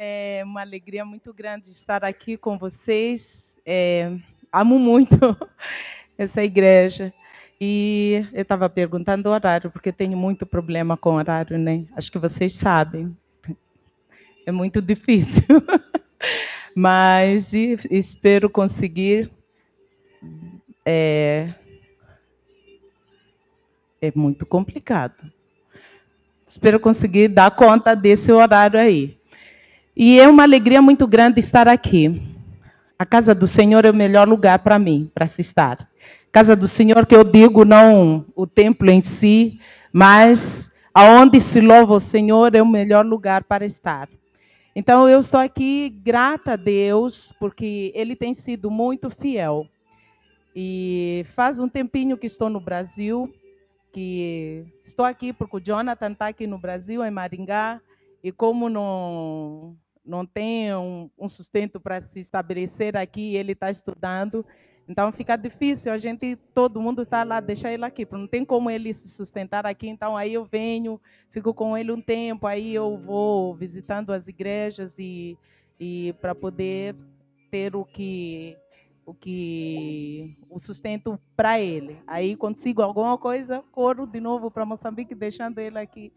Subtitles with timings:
[0.00, 3.20] É uma alegria muito grande estar aqui com vocês.
[3.66, 4.16] É,
[4.52, 5.18] amo muito
[6.16, 7.12] essa igreja.
[7.60, 11.84] E eu estava perguntando o horário, porque tenho muito problema com horário, né?
[11.96, 13.16] Acho que vocês sabem.
[14.46, 15.42] É muito difícil.
[16.76, 19.28] Mas espero conseguir.
[20.86, 21.52] É,
[24.00, 25.16] é muito complicado.
[26.52, 29.17] Espero conseguir dar conta desse horário aí.
[30.00, 32.22] E é uma alegria muito grande estar aqui.
[32.96, 35.88] A casa do Senhor é o melhor lugar para mim, para se estar.
[36.30, 39.58] Casa do Senhor que eu digo não o templo em si,
[39.92, 40.38] mas
[40.94, 44.08] aonde se louva o Senhor é o melhor lugar para estar.
[44.76, 49.66] Então eu estou aqui grata a Deus porque ele tem sido muito fiel.
[50.54, 53.34] E faz um tempinho que estou no Brasil,
[53.92, 57.80] que estou aqui porque o Jonathan está aqui no Brasil, em Maringá,
[58.22, 59.76] e como não
[60.08, 64.44] não tem um, um sustento para se estabelecer aqui, ele está estudando.
[64.88, 68.70] Então fica difícil, a gente, todo mundo está lá, deixa ele aqui, não tem como
[68.70, 70.98] ele se sustentar aqui, então aí eu venho,
[71.30, 75.36] fico com ele um tempo, aí eu vou visitando as igrejas e,
[75.78, 76.96] e para poder
[77.50, 78.56] ter o que
[79.04, 81.98] o que o sustento para ele.
[82.06, 86.12] Aí consigo alguma coisa, corro de novo para Moçambique, deixando ele aqui.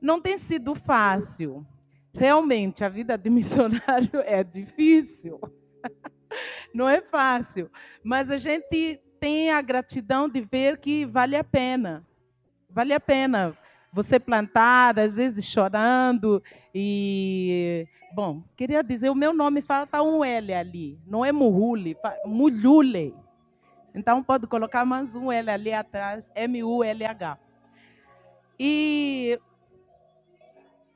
[0.00, 1.66] Não tem sido fácil,
[2.16, 5.38] Realmente, a vida de missionário é difícil.
[6.74, 7.70] Não é fácil.
[8.02, 12.02] Mas a gente tem a gratidão de ver que vale a pena.
[12.70, 13.56] Vale a pena
[13.92, 16.42] você plantar, às vezes chorando.
[16.74, 20.98] E, bom, queria dizer, o meu nome falta um L ali.
[21.06, 23.14] Não é Muhule, Mulhule.
[23.94, 27.38] Então pode colocar mais um L ali atrás, M-U-L-H.
[28.58, 29.38] E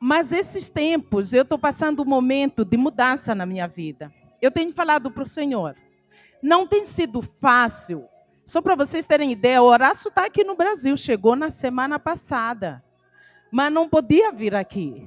[0.00, 4.10] mas esses tempos eu estou passando um momento de mudança na minha vida.
[4.40, 5.76] Eu tenho falado para o Senhor.
[6.42, 8.06] Não tem sido fácil.
[8.48, 12.82] Só para vocês terem ideia, o Horácio está aqui no Brasil, chegou na semana passada.
[13.52, 15.06] Mas não podia vir aqui.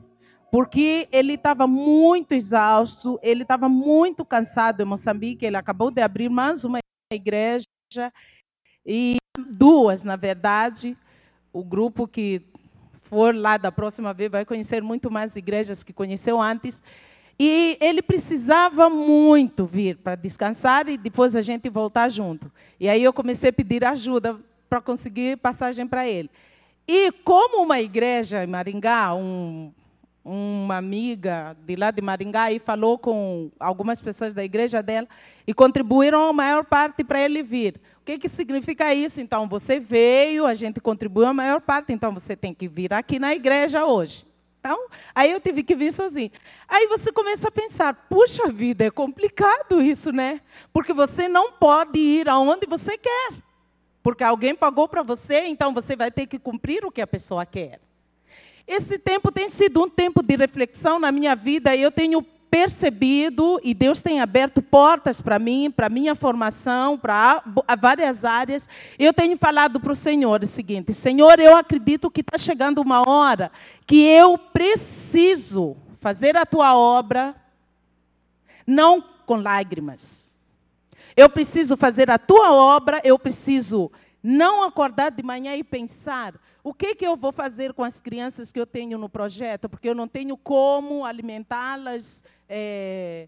[0.51, 5.43] Porque ele estava muito exausto, ele estava muito cansado em Moçambique.
[5.43, 6.77] Ele acabou de abrir mais uma
[7.11, 7.65] igreja.
[8.85, 9.17] E
[9.49, 10.95] duas, na verdade.
[11.51, 12.45] O grupo que
[13.13, 16.73] for lá da próxima vez, vai conhecer muito mais igrejas que conheceu antes.
[17.39, 22.51] E ele precisava muito vir para descansar e depois a gente voltar junto.
[22.79, 24.35] E aí eu comecei a pedir ajuda
[24.67, 26.27] para conseguir passagem para ele.
[26.87, 29.71] E como uma igreja em Maringá, um,
[30.23, 35.07] uma amiga de lá de Maringá e falou com algumas pessoas da igreja dela
[35.45, 37.75] e contribuíram a maior parte para ele vir.
[38.01, 39.19] O que, que significa isso?
[39.19, 43.19] Então, você veio, a gente contribuiu a maior parte, então você tem que vir aqui
[43.19, 44.25] na igreja hoje.
[44.59, 46.31] Então, aí eu tive que vir sozinho.
[46.69, 50.39] Aí você começa a pensar, puxa vida, é complicado isso, né?
[50.71, 53.33] Porque você não pode ir aonde você quer.
[54.01, 57.45] Porque alguém pagou para você, então você vai ter que cumprir o que a pessoa
[57.45, 57.79] quer.
[58.67, 63.59] Esse tempo tem sido um tempo de reflexão na minha vida e eu tenho percebido
[63.63, 67.43] e Deus tem aberto portas para mim, para minha formação, para
[67.79, 68.61] várias áreas.
[68.97, 73.09] Eu tenho falado para o Senhor o seguinte: Senhor, eu acredito que está chegando uma
[73.09, 73.51] hora
[73.87, 77.35] que eu preciso fazer a tua obra,
[78.67, 79.99] não com lágrimas.
[81.17, 83.91] Eu preciso fazer a tua obra, eu preciso
[84.21, 88.49] não acordar de manhã e pensar o que, que eu vou fazer com as crianças
[88.49, 92.03] que eu tenho no projeto, porque eu não tenho como alimentá-las
[92.47, 93.27] é,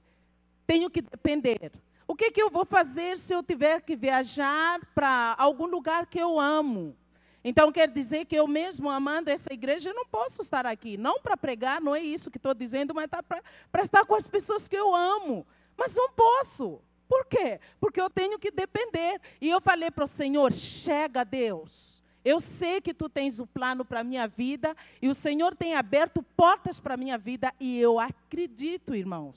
[0.66, 1.72] tenho que depender.
[2.08, 6.20] O que, que eu vou fazer se eu tiver que viajar para algum lugar que
[6.20, 6.96] eu amo?
[7.44, 10.98] Então quer dizer que eu mesmo amando essa igreja, eu não posso estar aqui.
[10.98, 14.26] Não para pregar, não é isso que estou dizendo, mas tá para estar com as
[14.28, 15.46] pessoas que eu amo.
[15.78, 16.82] Mas não posso.
[17.08, 17.60] Por quê?
[17.80, 19.22] Porque eu tenho que depender.
[19.42, 20.52] E eu falei para o Senhor:
[20.84, 21.85] chega, Deus.
[22.26, 25.76] Eu sei que tu tens o plano para a minha vida e o Senhor tem
[25.76, 29.36] aberto portas para a minha vida e eu acredito, irmãos,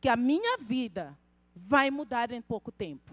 [0.00, 1.16] que a minha vida
[1.54, 3.12] vai mudar em pouco tempo.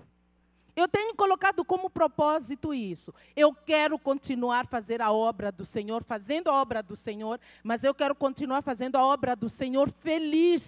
[0.76, 3.14] Eu tenho colocado como propósito isso.
[3.36, 7.94] Eu quero continuar fazer a obra do Senhor, fazendo a obra do Senhor, mas eu
[7.94, 10.64] quero continuar fazendo a obra do Senhor feliz.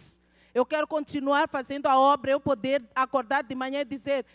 [0.54, 4.26] Eu quero continuar fazendo a obra, eu poder acordar de manhã e dizer: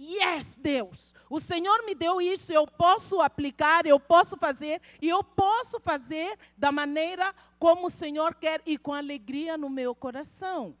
[0.00, 5.22] Yes, Deus, o Senhor me deu isso, eu posso aplicar, eu posso fazer, e eu
[5.22, 10.74] posso fazer da maneira como o Senhor quer e com alegria no meu coração.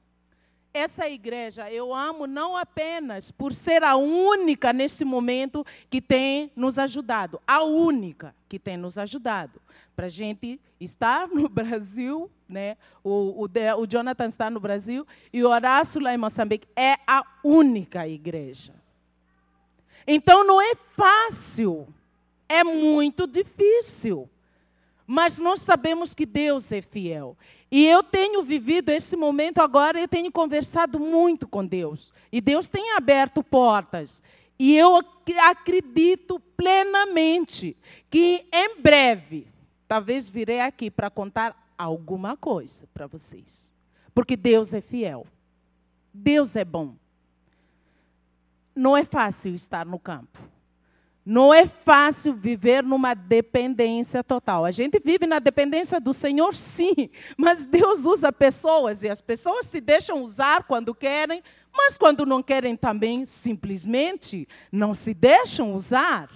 [0.72, 6.78] Essa igreja eu amo não apenas por ser a única nesse momento que tem nos
[6.78, 9.60] ajudado, a única que tem nos ajudado.
[9.96, 12.76] para a gente estar no Brasil, né?
[13.02, 17.24] O, o, o Jonathan está no Brasil e o Horácio lá em Moçambique é a
[17.42, 18.72] única igreja.
[20.10, 21.86] Então não é fácil,
[22.48, 24.26] é muito difícil.
[25.06, 27.36] Mas nós sabemos que Deus é fiel.
[27.70, 32.10] E eu tenho vivido esse momento agora, eu tenho conversado muito com Deus.
[32.32, 34.08] E Deus tem aberto portas.
[34.58, 34.98] E eu
[35.40, 37.76] acredito plenamente
[38.10, 39.46] que em breve,
[39.86, 43.44] talvez virei aqui para contar alguma coisa para vocês.
[44.14, 45.26] Porque Deus é fiel.
[46.14, 46.94] Deus é bom.
[48.78, 50.38] Não é fácil estar no campo.
[51.26, 54.64] Não é fácil viver numa dependência total.
[54.64, 59.66] A gente vive na dependência do Senhor, sim, mas Deus usa pessoas e as pessoas
[59.72, 61.42] se deixam usar quando querem,
[61.76, 66.30] mas quando não querem também, simplesmente não se deixam usar.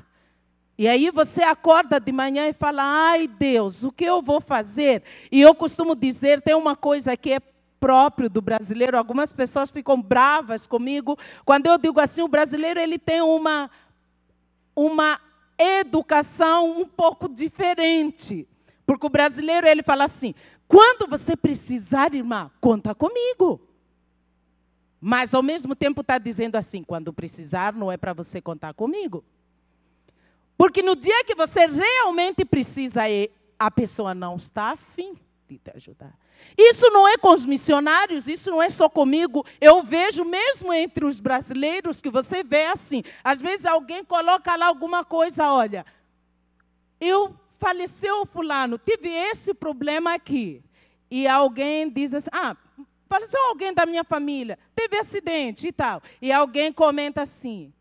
[0.76, 5.04] E aí você acorda de manhã e fala: ai Deus, o que eu vou fazer?
[5.30, 7.38] E eu costumo dizer: tem uma coisa que é
[7.82, 8.96] próprio do brasileiro.
[8.96, 13.68] Algumas pessoas ficam bravas comigo quando eu digo assim: o brasileiro ele tem uma
[14.74, 15.20] uma
[15.58, 18.46] educação um pouco diferente.
[18.86, 20.32] Porque o brasileiro ele fala assim:
[20.68, 23.60] quando você precisar, irmã, conta comigo.
[25.00, 29.24] Mas ao mesmo tempo está dizendo assim: quando precisar, não é para você contar comigo.
[30.56, 33.00] Porque no dia que você realmente precisa,
[33.58, 35.16] a pessoa não está afim
[35.58, 36.12] te ajudar.
[36.56, 39.44] Isso não é com os missionários, isso não é só comigo.
[39.60, 43.02] Eu vejo mesmo entre os brasileiros que você vê assim.
[43.22, 45.84] Às vezes alguém coloca lá alguma coisa, olha,
[47.00, 50.62] eu faleceu fulano, tive esse problema aqui.
[51.10, 52.56] E alguém diz assim, ah,
[53.08, 56.02] faleceu alguém da minha família, teve acidente e tal.
[56.20, 57.72] E alguém comenta assim,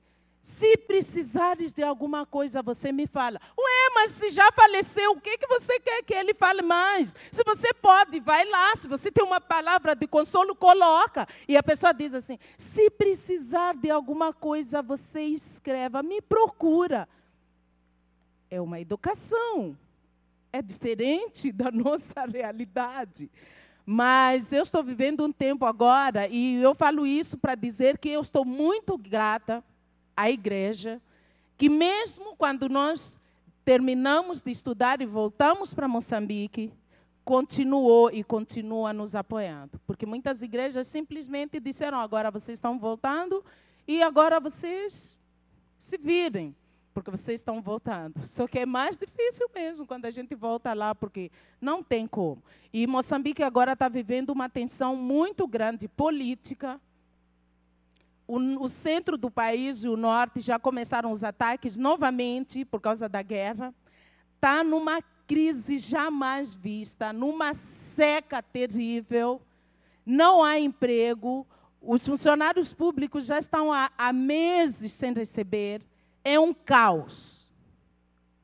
[0.61, 3.41] se precisares de alguma coisa, você me fala.
[3.57, 7.09] Ué, mas se já faleceu, o que, que você quer que ele fale mais?
[7.35, 8.73] Se você pode, vai lá.
[8.79, 11.27] Se você tem uma palavra de consolo, coloca.
[11.47, 12.37] E a pessoa diz assim:
[12.75, 17.09] se precisar de alguma coisa, você escreva, me procura.
[18.49, 19.75] É uma educação.
[20.53, 23.31] É diferente da nossa realidade.
[23.83, 28.21] Mas eu estou vivendo um tempo agora, e eu falo isso para dizer que eu
[28.21, 29.63] estou muito grata
[30.15, 31.01] a igreja,
[31.57, 32.99] que mesmo quando nós
[33.63, 36.71] terminamos de estudar e voltamos para Moçambique,
[37.23, 39.79] continuou e continua nos apoiando.
[39.85, 43.43] Porque muitas igrejas simplesmente disseram: agora vocês estão voltando
[43.87, 44.93] e agora vocês
[45.89, 46.55] se virem,
[46.93, 48.15] porque vocês estão voltando.
[48.35, 52.41] Só que é mais difícil mesmo quando a gente volta lá, porque não tem como.
[52.73, 56.79] E Moçambique agora está vivendo uma tensão muito grande política
[58.31, 63.09] o, o, centro do país e o norte já começaram os ataques novamente por causa
[63.09, 63.73] da guerra.
[64.35, 67.53] Está numa crise jamais vista, numa
[67.93, 69.41] seca terrível.
[70.05, 71.45] Não há emprego.
[71.81, 75.81] Os funcionários públicos já estão há, há meses sem receber.
[76.23, 77.13] É um caos.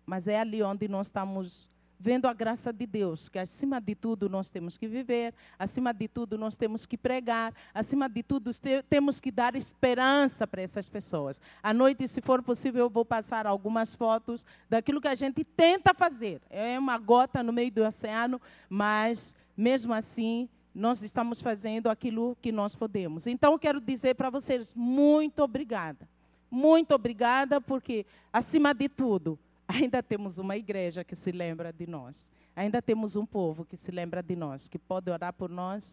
[0.06, 1.67] Mas é ali onde nós estamos
[2.00, 6.08] vendo a graça de Deus, que acima de tudo nós temos que viver, acima de
[6.08, 8.56] tudo nós temos que pregar, acima de tudo
[8.90, 11.36] temos que dar esperança para essas pessoas.
[11.62, 15.94] À noite, se for possível, eu vou passar algumas fotos daquilo que a gente tenta
[15.94, 16.42] fazer.
[16.50, 18.40] É uma gota no meio do oceano,
[18.70, 19.18] mas
[19.56, 23.26] mesmo assim nós estamos fazendo aquilo que nós podemos.
[23.26, 26.08] Então, quero dizer para vocês, muito obrigada.
[26.52, 29.38] Muito obrigada, porque, acima de tudo,
[29.80, 32.16] ainda temos uma igreja que se lembra de nós.
[32.56, 35.84] Ainda temos um povo que se lembra de nós, que pode orar por nós,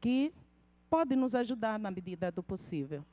[0.00, 0.32] que
[0.90, 3.04] pode nos ajudar na medida do possível.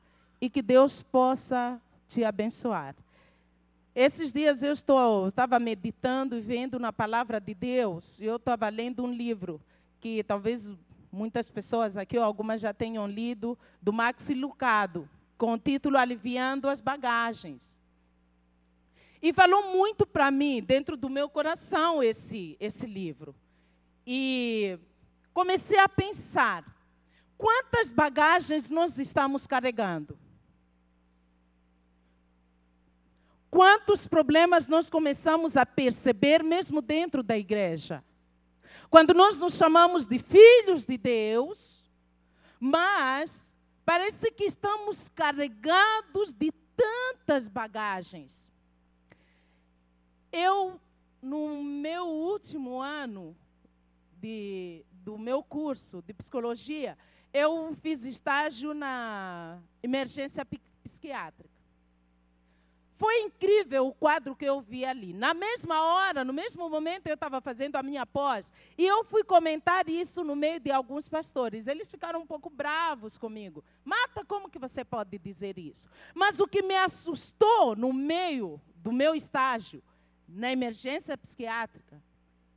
[0.42, 2.96] E que Deus possa te abençoar.
[3.96, 9.06] Esses dias eu estou, estava meditando e vendo na palavra de Deus, eu estava lendo
[9.06, 9.62] um livro
[10.02, 10.62] que talvez
[11.10, 16.68] muitas pessoas aqui, ou algumas já tenham lido, do Max Lucado, com o título Aliviando
[16.68, 17.62] as Bagagens.
[19.22, 23.36] E falou muito para mim, dentro do meu coração, esse, esse livro.
[24.06, 24.78] E
[25.34, 26.64] comecei a pensar:
[27.38, 30.18] quantas bagagens nós estamos carregando?
[33.50, 38.04] Quantos problemas nós começamos a perceber, mesmo dentro da igreja?
[38.90, 41.58] Quando nós nos chamamos de filhos de Deus,
[42.60, 43.32] mas
[43.86, 48.30] parece que estamos carregados de tantas bagagens.
[50.38, 50.78] Eu,
[51.22, 53.34] no meu último ano
[54.20, 56.98] de, do meu curso de psicologia,
[57.34, 61.50] eu fiz estágio na emergência psiquiátrica.
[62.98, 65.14] foi incrível o quadro que eu vi ali.
[65.14, 68.46] Na mesma hora, no mesmo momento, eu estava fazendo a minha pós
[68.78, 71.66] e eu fui comentar isso no meio de alguns pastores.
[71.66, 73.64] Eles ficaram um pouco bravos comigo.
[73.86, 75.80] Marta, como que você pode dizer isso?
[76.14, 79.82] Mas o que me assustou no meio do meu estágio
[80.28, 82.02] na emergência psiquiátrica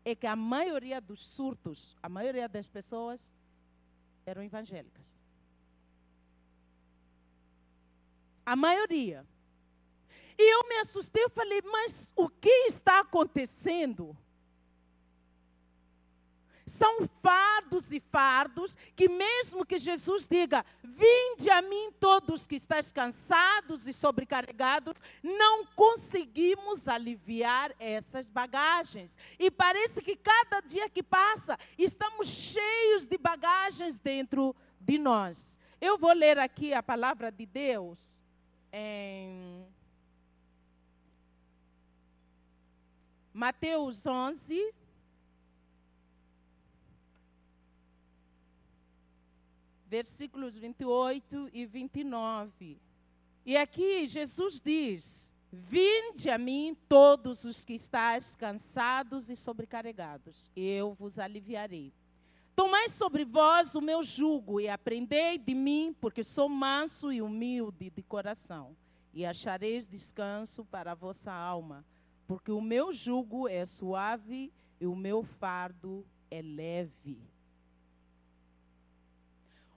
[0.04, 3.20] é que a maioria dos surtos, a maioria das pessoas
[4.24, 5.04] eram evangélicas.
[8.44, 9.26] A maioria.
[10.38, 14.16] E eu me assustei, eu falei, mas o que está acontecendo?
[16.78, 22.88] São fardos e fardos que, mesmo que Jesus diga: Vinde a mim todos que estáis
[22.90, 29.10] cansados e sobrecarregados, não conseguimos aliviar essas bagagens.
[29.38, 35.36] E parece que cada dia que passa, estamos cheios de bagagens dentro de nós.
[35.80, 37.98] Eu vou ler aqui a palavra de Deus
[38.72, 39.64] em
[43.32, 44.74] Mateus 11.
[49.88, 52.78] Versículos 28 e 29.
[53.44, 55.02] E aqui Jesus diz:
[55.52, 61.92] Vinde a mim todos os que estáis cansados e sobrecarregados, eu vos aliviarei.
[62.54, 67.88] Tomai sobre vós o meu jugo e aprendei de mim, porque sou manso e humilde
[67.90, 68.76] de coração,
[69.14, 71.84] e achareis descanso para a vossa alma
[72.28, 77.18] porque o meu jugo é suave e o meu fardo é leve.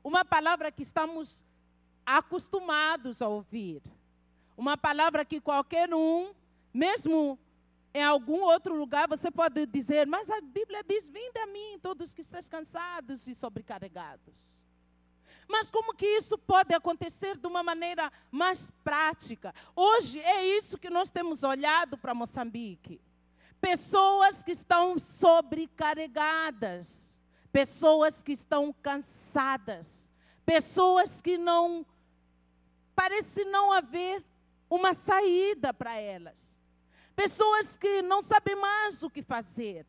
[0.04, 1.30] Uma palavra que estamos
[2.06, 3.82] acostumados a ouvir.
[4.58, 6.34] Uma palavra que qualquer um,
[6.74, 7.38] mesmo
[7.94, 12.12] em algum outro lugar, você pode dizer, mas a Bíblia diz: Vinde a mim, todos
[12.14, 14.34] que estão cansados e sobrecarregados.
[15.48, 19.54] Mas como que isso pode acontecer de uma maneira mais prática?
[19.76, 23.02] Hoje é isso que nós temos olhado para Moçambique.
[23.60, 26.88] Pessoas que estão sobrecarregadas,
[27.52, 29.21] pessoas que estão cansadas,
[30.46, 31.86] pessoas que não
[32.96, 34.24] parece não haver
[34.70, 36.36] uma saída para elas.
[37.16, 39.86] Pessoas que não sabem mais o que fazer.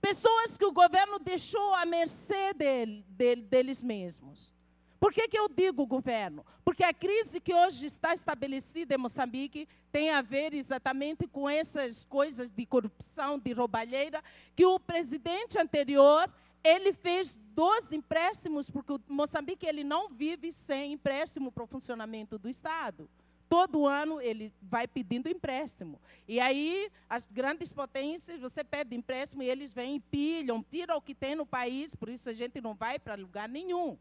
[0.00, 4.52] Pessoas que o governo deixou à mercê dele, dele, deles mesmos.
[5.00, 6.44] Por que, que eu digo governo?
[6.64, 11.94] Porque a crise que hoje está estabelecida em Moçambique tem a ver exatamente com essas
[12.04, 14.22] coisas de corrupção, de roubalheira,
[14.56, 16.28] que o presidente anterior,
[16.62, 22.48] ele fez 12 empréstimos, porque Moçambique ele não vive sem empréstimo para o funcionamento do
[22.48, 23.08] Estado.
[23.48, 26.00] Todo ano ele vai pedindo empréstimo.
[26.26, 31.02] E aí, as grandes potências, você pede empréstimo e eles vêm e pilham, tiram o
[31.02, 33.96] que tem no país, por isso a gente não vai para lugar nenhum.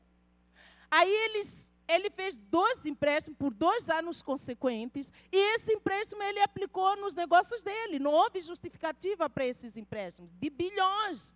[0.90, 1.52] Aí ele,
[1.88, 7.62] ele fez dois empréstimos por dois anos consequentes, e esse empréstimo ele aplicou nos negócios
[7.62, 8.00] dele.
[8.00, 11.33] Não houve justificativa para esses empréstimos, de bilhões.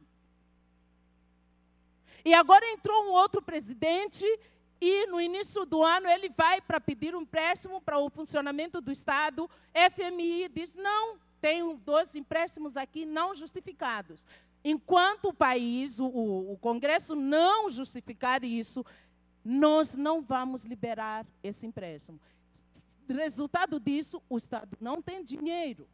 [2.24, 4.24] E agora entrou um outro presidente,
[4.79, 8.91] e no início do ano ele vai para pedir um empréstimo para o funcionamento do
[8.91, 9.50] Estado.
[9.74, 14.19] FMI diz: não, tem dois empréstimos aqui não justificados.
[14.63, 18.86] Enquanto o país, o, o Congresso não justificar isso,
[19.43, 22.19] nós não vamos liberar esse empréstimo.
[23.07, 25.88] Resultado disso, o Estado não tem dinheiro.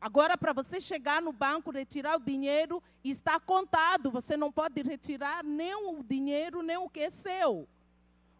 [0.00, 4.10] Agora, para você chegar no banco, retirar o dinheiro, está contado.
[4.10, 7.68] Você não pode retirar nem o dinheiro, nem o que é seu,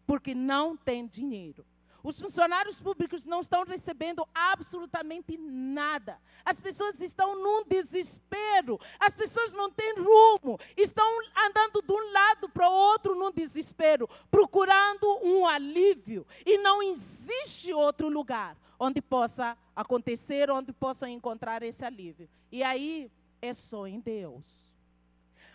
[0.07, 1.63] porque não tem dinheiro.
[2.03, 6.17] Os funcionários públicos não estão recebendo absolutamente nada.
[6.43, 8.79] As pessoas estão num desespero.
[8.99, 10.59] As pessoas não têm rumo.
[10.75, 11.05] Estão
[11.47, 16.25] andando de um lado para o outro num desespero, procurando um alívio.
[16.45, 22.27] E não existe outro lugar onde possa acontecer, onde possa encontrar esse alívio.
[22.51, 24.43] E aí é só em Deus.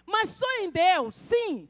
[0.07, 1.69] Mas só em Deus, sim.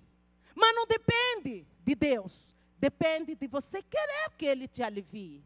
[0.55, 2.46] Mas não depende de Deus.
[2.79, 5.43] Depende de você querer que ele te alivie.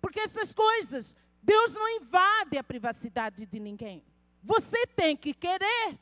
[0.00, 1.04] Porque essas coisas,
[1.42, 4.02] Deus não invade a privacidade de ninguém.
[4.42, 5.98] Você tem que querer.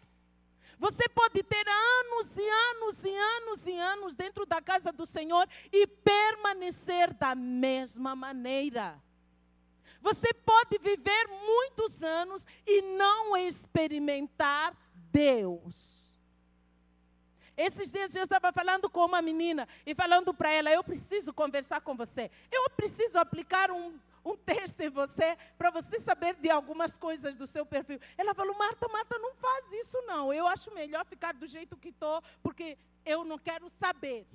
[0.78, 5.48] Você pode ter anos e anos e anos e anos dentro da casa do Senhor
[5.72, 9.00] e permanecer da mesma maneira.
[10.02, 14.76] Você pode viver muitos anos e não experimentar
[15.10, 15.85] Deus.
[17.56, 21.80] Esses dias eu estava falando com uma menina e falando para ela: eu preciso conversar
[21.80, 22.30] com você.
[22.52, 27.46] Eu preciso aplicar um, um texto em você para você saber de algumas coisas do
[27.46, 27.98] seu perfil.
[28.18, 30.34] Ela falou: Marta, Marta, não faz isso não.
[30.34, 34.26] Eu acho melhor ficar do jeito que estou, porque eu não quero saber.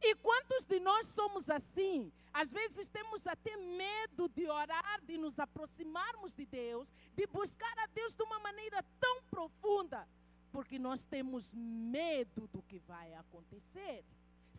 [0.00, 2.10] E quantos de nós somos assim?
[2.32, 7.86] Às vezes temos até medo de orar, de nos aproximarmos de Deus, de buscar a
[7.86, 10.06] Deus de uma maneira tão profunda,
[10.54, 14.04] porque nós temos medo do que vai acontecer.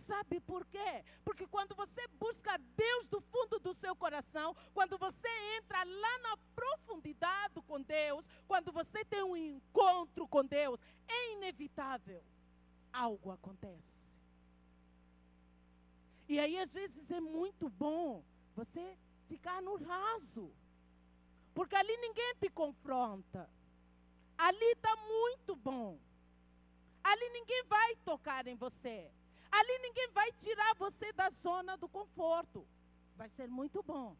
[0.05, 1.05] Sabe por quê?
[1.23, 6.37] Porque quando você busca Deus do fundo do seu coração, quando você entra lá na
[6.53, 12.21] profundidade com Deus, quando você tem um encontro com Deus, é inevitável.
[12.91, 13.95] Algo acontece.
[16.27, 18.21] E aí, às vezes, é muito bom
[18.53, 18.97] você
[19.29, 20.51] ficar no raso.
[21.53, 23.49] Porque ali ninguém te confronta.
[24.37, 25.97] Ali está muito bom.
[27.03, 29.11] Ali ninguém vai tocar em você.
[29.51, 32.67] Ali ninguém vai tirar você da zona do conforto.
[33.15, 34.15] Vai ser muito bom.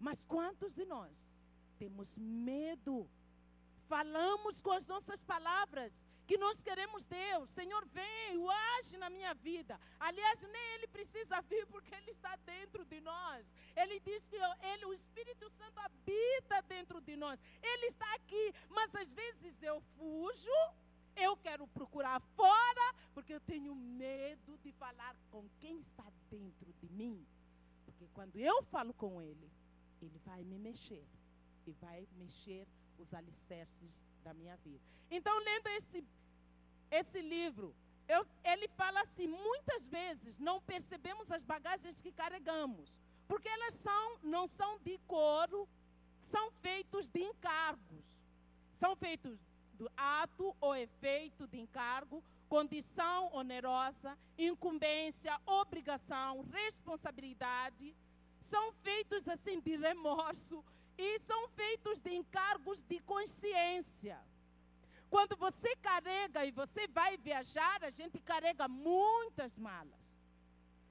[0.00, 1.12] Mas quantos de nós
[1.78, 3.08] temos medo?
[3.88, 5.92] Falamos com as nossas palavras
[6.26, 7.48] que nós queremos Deus.
[7.50, 9.78] Senhor, vem, age na minha vida.
[10.00, 13.44] Aliás, nem Ele precisa vir porque Ele está dentro de nós.
[13.76, 14.36] Ele diz que
[14.72, 17.38] ele, o Espírito Santo habita dentro de nós.
[17.62, 20.60] Ele está aqui, mas às vezes eu fujo,
[21.16, 26.88] eu quero procurar fora, porque eu tenho medo de falar com quem está dentro de
[26.88, 27.26] mim.
[27.84, 29.50] Porque quando eu falo com Ele,
[30.00, 31.04] Ele vai me mexer
[31.66, 32.66] e vai mexer
[32.98, 34.82] os alicerces da minha vida.
[35.10, 36.04] Então, lendo esse,
[36.90, 37.74] esse livro,
[38.08, 42.92] eu, ele fala assim: muitas vezes não percebemos as bagagens que carregamos,
[43.28, 45.68] porque elas são, não são de couro,
[46.30, 48.04] são feitos de encargos.
[48.80, 49.38] São feitos
[49.74, 57.94] do ato ou efeito de encargo, condição onerosa, incumbência, obrigação, responsabilidade.
[58.50, 60.64] São feitos assim de remorso,
[60.96, 64.18] e são feitos de encargos de consciência.
[65.10, 70.04] Quando você carrega e você vai viajar, a gente carrega muitas malas.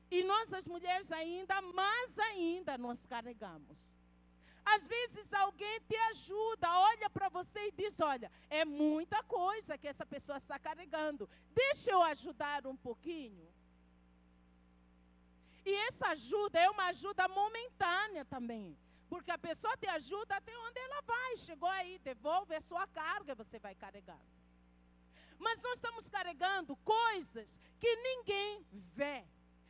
[0.10, 3.78] E nós, as mulheres, ainda, mais ainda, nós carregamos.
[4.66, 9.88] Às vezes alguém te ajuda, olha para você e diz: Olha, é muita coisa que
[9.88, 11.30] essa pessoa está carregando.
[11.54, 13.46] Deixa eu ajudar um pouquinho.
[15.66, 18.78] E essa ajuda é uma ajuda momentânea também.
[19.14, 21.38] Porque a pessoa te ajuda até onde ela vai.
[21.46, 24.26] Chegou aí, devolve a sua carga, você vai carregando.
[25.38, 27.48] Mas nós estamos carregando coisas
[27.80, 29.24] que ninguém vê.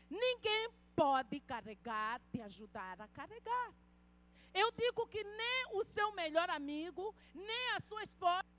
[0.10, 3.74] Ninguém pode carregar, te ajudar a carregar.
[4.54, 8.53] Eu digo que nem o seu melhor amigo, nem a sua esposa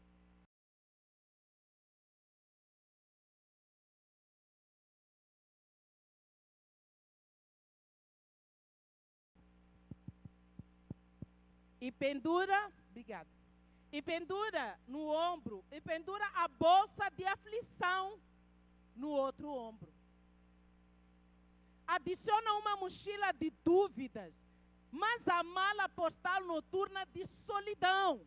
[11.85, 13.29] e pendura, obrigado,
[13.93, 18.19] e pendura no ombro, e pendura a bolsa de aflição
[18.97, 19.93] no outro ombro.
[21.87, 24.33] Adiciona uma mochila de dúvidas,
[24.91, 28.19] mas a mala postal noturna de solidão.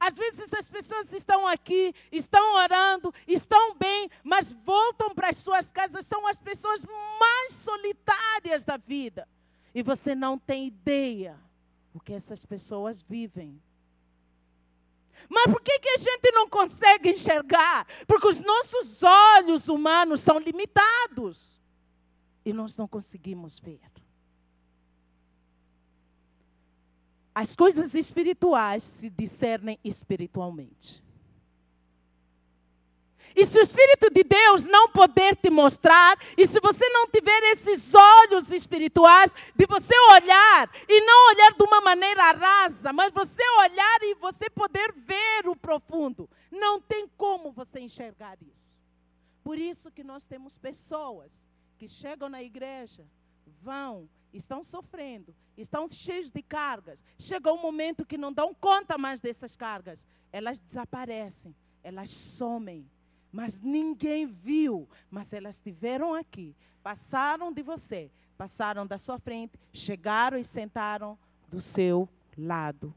[0.00, 5.68] Às vezes as pessoas estão aqui, estão orando, estão bem, mas voltam para as suas
[5.70, 6.82] casas, são as pessoas
[7.20, 9.28] mais solitárias da vida.
[9.72, 11.38] E você não tem ideia
[11.98, 13.60] o que essas pessoas vivem.
[15.28, 17.86] Mas por que, que a gente não consegue enxergar?
[18.06, 21.36] Porque os nossos olhos humanos são limitados.
[22.44, 23.80] E nós não conseguimos ver.
[27.34, 31.02] As coisas espirituais se discernem espiritualmente.
[33.36, 37.42] E se o Espírito de Deus não puder te mostrar, e se você não tiver
[37.52, 43.42] esses olhos espirituais, de você olhar, e não olhar de uma maneira rasa, mas você
[43.60, 48.68] olhar e você poder ver o profundo, não tem como você enxergar isso.
[49.44, 51.30] Por isso que nós temos pessoas
[51.78, 53.04] que chegam na igreja,
[53.62, 56.98] vão, estão sofrendo, estão cheios de cargas.
[57.20, 59.98] Chega um momento que não dão conta mais dessas cargas.
[60.32, 62.86] Elas desaparecem, elas somem
[63.32, 64.88] mas ninguém viu.
[65.10, 71.18] Mas elas estiveram aqui, passaram de você, passaram da sua frente, chegaram e sentaram
[71.50, 72.94] do seu lado.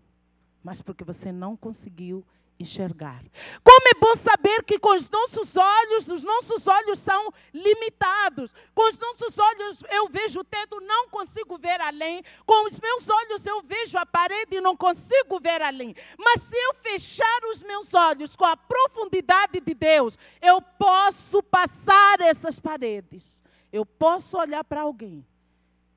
[0.63, 2.23] Mas porque você não conseguiu
[2.59, 3.23] enxergar.
[3.63, 8.51] Como é bom saber que com os nossos olhos, os nossos olhos são limitados.
[8.73, 12.23] Com os nossos olhos eu vejo o teto, não consigo ver além.
[12.45, 15.95] Com os meus olhos eu vejo a parede e não consigo ver além.
[16.17, 22.21] Mas se eu fechar os meus olhos com a profundidade de Deus, eu posso passar
[22.21, 23.23] essas paredes.
[23.71, 25.25] Eu posso olhar para alguém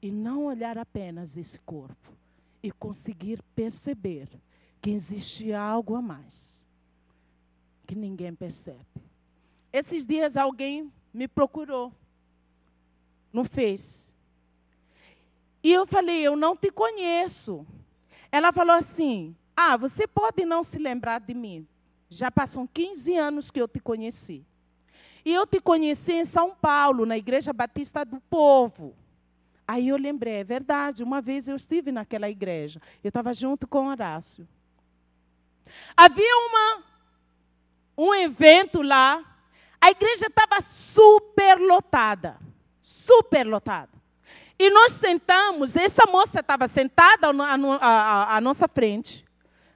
[0.00, 2.12] e não olhar apenas esse corpo
[2.62, 4.28] e conseguir perceber
[4.80, 6.43] que existe algo a mais
[7.86, 8.84] que ninguém percebe.
[9.72, 11.92] Esses dias alguém me procurou
[13.32, 13.82] no Face.
[15.62, 17.66] E eu falei: Eu não te conheço.
[18.30, 21.66] Ela falou assim: Ah, você pode não se lembrar de mim.
[22.10, 24.44] Já passam 15 anos que eu te conheci.
[25.24, 28.94] E eu te conheci em São Paulo, na Igreja Batista do Povo.
[29.66, 32.80] Aí eu lembrei, é verdade, uma vez eu estive naquela igreja.
[33.02, 34.46] Eu estava junto com Horácio.
[35.96, 36.82] Havia uma,
[37.96, 39.22] um evento lá,
[39.80, 42.36] a igreja estava super lotada.
[43.06, 43.90] Super lotada.
[44.58, 49.24] E nós sentamos, essa moça estava sentada à, à nossa frente.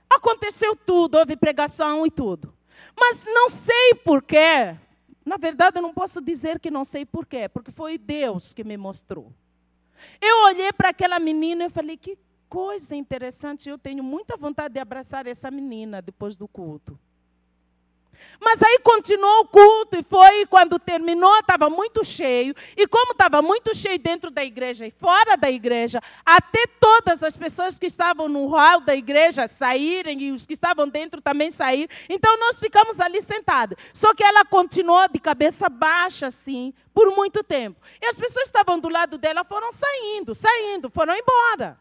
[0.08, 2.54] Aconteceu tudo, houve pregação e tudo.
[2.98, 4.76] Mas não sei porquê.
[5.24, 8.76] Na verdade, eu não posso dizer que não sei porquê, porque foi Deus que me
[8.76, 9.32] mostrou.
[10.20, 12.16] Eu olhei para aquela menina e falei: que
[12.48, 16.98] coisa interessante, eu tenho muita vontade de abraçar essa menina depois do culto.
[18.40, 22.54] Mas aí continuou o culto e foi quando terminou, estava muito cheio.
[22.76, 27.36] E como estava muito cheio dentro da igreja e fora da igreja, até todas as
[27.36, 31.92] pessoas que estavam no hall da igreja saírem e os que estavam dentro também saíram.
[32.08, 33.76] Então nós ficamos ali sentados.
[34.00, 37.80] Só que ela continuou de cabeça baixa assim, por muito tempo.
[38.00, 41.76] E as pessoas que estavam do lado dela foram saindo, saindo, foram embora.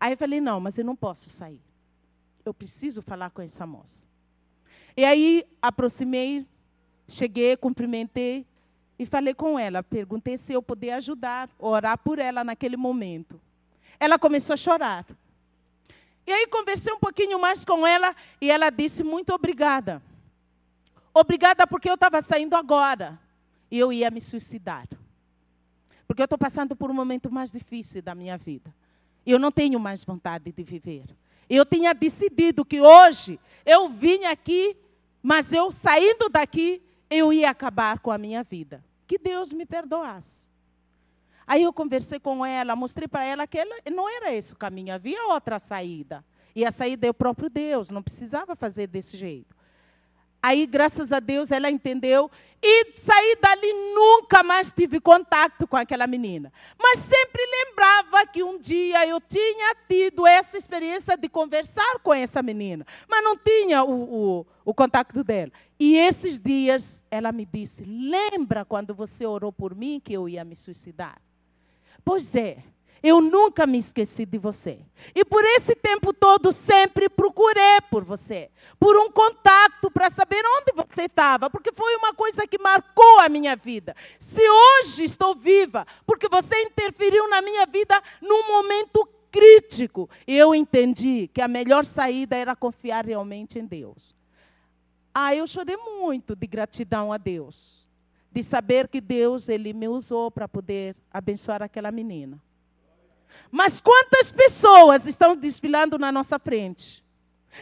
[0.00, 1.60] Aí eu falei: não, mas eu não posso sair.
[2.44, 4.03] Eu preciso falar com essa moça.
[4.96, 6.46] E aí aproximei,
[7.10, 8.46] cheguei, cumprimentei
[8.98, 9.82] e falei com ela.
[9.82, 13.40] Perguntei se eu podia ajudar, orar por ela naquele momento.
[13.98, 15.04] Ela começou a chorar.
[16.26, 20.00] E aí conversei um pouquinho mais com ela e ela disse muito obrigada.
[21.12, 23.18] Obrigada porque eu estava saindo agora
[23.70, 24.86] e eu ia me suicidar.
[26.06, 28.72] Porque eu estou passando por um momento mais difícil da minha vida.
[29.26, 31.04] Eu não tenho mais vontade de viver.
[31.48, 34.76] Eu tinha decidido que hoje eu vim aqui
[35.24, 38.84] mas eu saindo daqui, eu ia acabar com a minha vida.
[39.08, 40.28] Que Deus me perdoasse.
[41.46, 44.92] Aí eu conversei com ela, mostrei para ela que ela, não era esse o caminho,
[44.92, 46.22] havia outra saída.
[46.54, 49.56] E a saída é o próprio Deus, não precisava fazer desse jeito.
[50.46, 52.30] Aí, graças a Deus, ela entendeu
[52.62, 56.52] e saí dali, nunca mais tive contato com aquela menina.
[56.78, 62.42] Mas sempre lembrava que um dia eu tinha tido essa experiência de conversar com essa
[62.42, 62.86] menina.
[63.08, 65.50] Mas não tinha o, o, o contato dela.
[65.80, 70.44] E esses dias ela me disse: Lembra quando você orou por mim que eu ia
[70.44, 71.22] me suicidar?
[72.04, 72.58] Pois é,
[73.04, 74.78] eu nunca me esqueci de você.
[75.14, 80.72] E por esse tempo todo sempre procurei por você, por um contato para saber onde
[80.74, 83.94] você estava, porque foi uma coisa que marcou a minha vida.
[84.34, 91.28] Se hoje estou viva, porque você interferiu na minha vida num momento crítico, eu entendi
[91.34, 93.98] que a melhor saída era confiar realmente em Deus.
[95.12, 97.54] Ah, eu chorei muito de gratidão a Deus,
[98.32, 102.40] de saber que Deus ele me usou para poder abençoar aquela menina.
[103.54, 106.84] Mas quantas pessoas estão desfilando na nossa frente?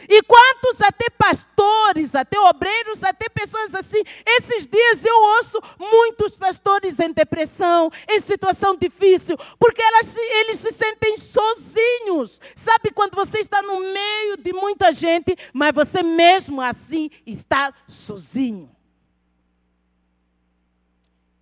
[0.09, 4.01] E quantos até pastores, até obreiros, até pessoas assim.
[4.25, 10.73] Esses dias eu ouço muitos pastores em depressão, em situação difícil, porque elas, eles se
[10.73, 12.39] sentem sozinhos.
[12.65, 17.71] Sabe quando você está no meio de muita gente, mas você mesmo assim está
[18.07, 18.67] sozinho?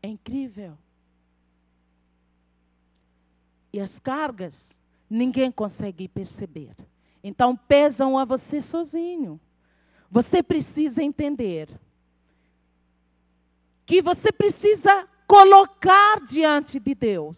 [0.03, 0.77] É incrível.
[3.73, 4.53] E as cargas,
[5.10, 6.71] ninguém consegue perceber.
[7.23, 9.39] Então pesam a você sozinho.
[10.10, 11.69] Você precisa entender
[13.86, 17.38] que você precisa colocar diante de Deus.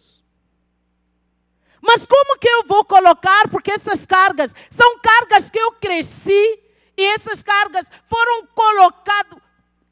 [1.80, 3.48] Mas como que eu vou colocar?
[3.50, 6.60] Porque essas cargas são cargas que eu cresci
[6.96, 9.38] e essas cargas foram colocadas.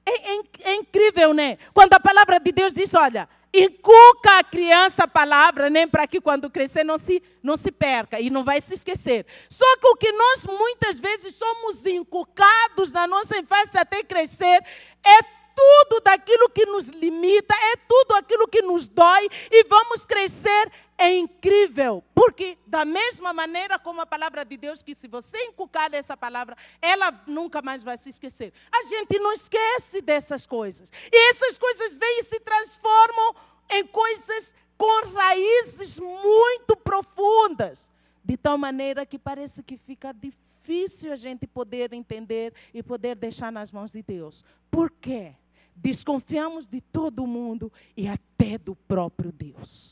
[0.04, 1.58] É, é, é incrível, né?
[1.74, 6.22] Quando a palavra de Deus diz: olha, Inculca a criança a palavra, nem para que
[6.22, 9.26] quando crescer não se, não se perca e não vai se esquecer.
[9.50, 14.64] Só que o que nós muitas vezes somos inculcados na nossa infância até crescer
[15.04, 15.22] é
[15.54, 21.18] tudo daquilo que nos limita, é tudo aquilo que nos dói e vamos crescer é
[21.18, 26.16] incrível, porque da mesma maneira como a palavra de Deus, que se você inculcar essa
[26.16, 28.52] palavra, ela nunca mais vai se esquecer.
[28.70, 30.88] A gente não esquece dessas coisas.
[31.10, 33.34] E essas coisas vêm e se transformam
[33.70, 34.44] em coisas
[34.78, 37.76] com raízes muito profundas,
[38.24, 43.50] de tal maneira que parece que fica difícil a gente poder entender e poder deixar
[43.50, 44.44] nas mãos de Deus.
[44.70, 45.34] Por quê?
[45.74, 49.91] Desconfiamos de todo mundo e até do próprio Deus.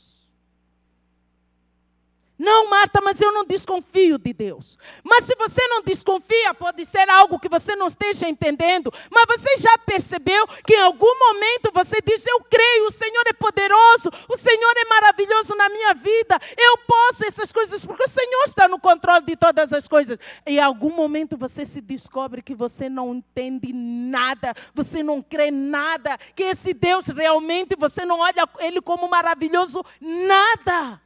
[2.41, 4.65] Não, Marta, mas eu não desconfio de Deus.
[5.03, 8.91] Mas se você não desconfia, pode ser algo que você não esteja entendendo.
[9.11, 13.33] Mas você já percebeu que em algum momento você diz: Eu creio, o Senhor é
[13.33, 18.45] poderoso, o Senhor é maravilhoso na minha vida, eu posso essas coisas, porque o Senhor
[18.47, 20.17] está no controle de todas as coisas.
[20.47, 25.51] E em algum momento você se descobre que você não entende nada, você não crê
[25.51, 30.99] nada, que esse Deus realmente você não olha ele como maravilhoso, nada.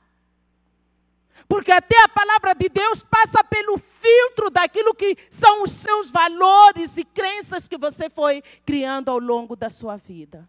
[1.47, 6.89] Porque até a palavra de Deus passa pelo filtro daquilo que são os seus valores
[6.97, 10.47] e crenças que você foi criando ao longo da sua vida.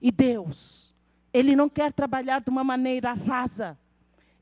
[0.00, 0.56] E Deus,
[1.32, 3.78] Ele não quer trabalhar de uma maneira rasa.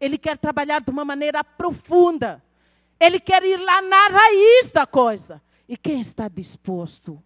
[0.00, 2.42] Ele quer trabalhar de uma maneira profunda.
[3.00, 5.42] Ele quer ir lá na raiz da coisa.
[5.68, 7.20] E quem está disposto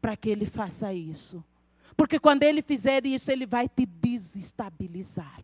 [0.00, 1.44] para que ele faça isso?
[1.96, 5.42] Porque quando ele fizer isso, ele vai te desestabilizar.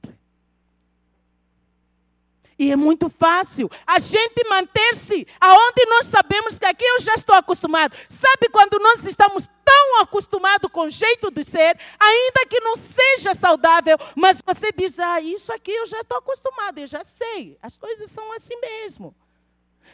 [2.58, 7.34] E é muito fácil a gente manter-se aonde nós sabemos que aqui eu já estou
[7.34, 7.96] acostumado.
[8.20, 13.34] Sabe quando nós estamos tão acostumados com o jeito de ser, ainda que não seja
[13.40, 17.56] saudável, mas você diz: Ah, isso aqui eu já estou acostumado, eu já sei.
[17.62, 19.14] As coisas são assim mesmo.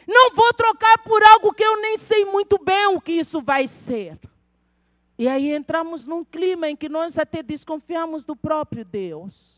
[0.07, 3.69] Não vou trocar por algo que eu nem sei muito bem o que isso vai
[3.85, 4.17] ser.
[5.19, 9.48] E aí entramos num clima em que nós até desconfiamos do próprio Deus.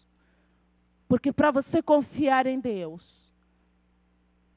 [1.12, 3.04] Porque para você confiar em Deus,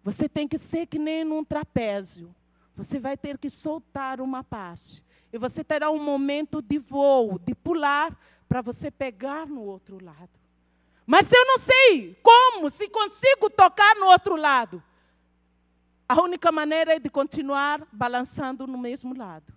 [0.04, 2.32] você tem que ser que nem num trapézio.
[2.76, 5.02] Você vai ter que soltar uma parte.
[5.32, 8.16] E você terá um momento de voo, de pular,
[8.48, 10.30] para você pegar no outro lado.
[11.04, 14.80] Mas eu não sei como, se consigo tocar no outro lado.
[16.08, 19.52] A única maneira é de continuar balançando no mesmo lado.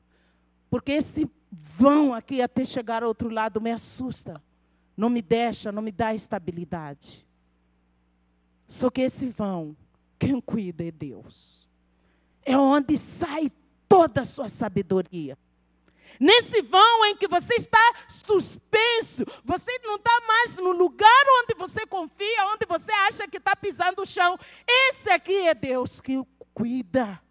[0.68, 1.30] Porque esse
[1.78, 4.42] vão aqui até chegar ao outro lado me assusta
[4.98, 7.26] não me deixa, não me dá estabilidade.
[8.80, 9.78] Só que esse vão,
[10.20, 11.68] quem cuida é Deus.
[12.44, 13.52] É onde sai
[13.88, 15.38] toda a sua sabedoria.
[16.20, 17.94] Nesse vão em que você está
[18.26, 23.56] suspenso, você não está mais no lugar onde você confia, onde você acha que está
[23.56, 24.38] pisando o chão.
[24.68, 26.20] Esse aqui é Deus que
[26.54, 27.22] cuida.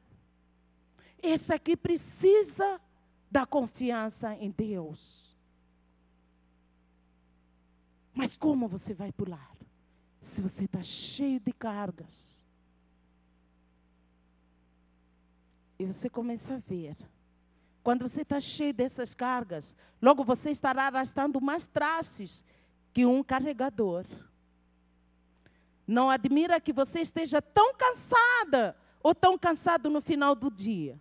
[1.20, 2.80] Esse aqui precisa
[3.30, 5.15] da confiança em Deus.
[8.16, 9.52] Mas como você vai pular?
[10.34, 12.08] Se você está cheio de cargas.
[15.78, 16.96] E você começa a ver.
[17.84, 19.62] Quando você está cheio dessas cargas,
[20.00, 22.32] logo você estará arrastando mais traços
[22.94, 24.06] que um carregador.
[25.86, 30.98] Não admira que você esteja tão cansada ou tão cansado no final do dia.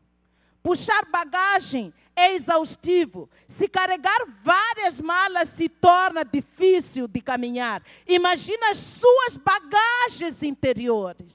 [0.65, 3.29] Puxar bagagem é exaustivo.
[3.55, 7.83] Se carregar várias malas se torna difícil de caminhar.
[8.07, 11.31] Imagina as suas bagagens interiores.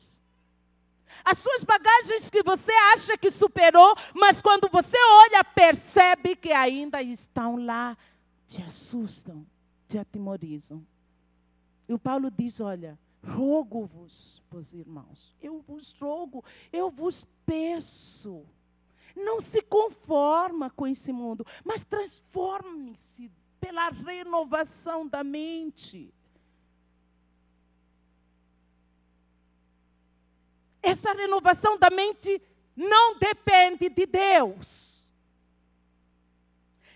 [1.24, 7.00] As suas bagagens que você acha que superou, mas quando você olha, percebe que ainda
[7.00, 7.96] estão lá,
[8.48, 9.46] te assustam,
[9.88, 10.84] te atemorizam.
[11.88, 17.14] E o Paulo diz: Olha, rogo-vos, meus irmãos, eu vos rogo, eu vos
[17.46, 18.44] peço
[19.16, 26.12] não se conforma com esse mundo, mas transforme-se pela renovação da mente.
[30.82, 32.40] Essa renovação da mente
[32.74, 34.66] não depende de Deus.